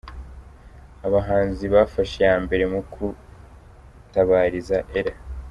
[1.07, 5.15] Abahanzi bafashe iya mbere mu gutabariza Ella.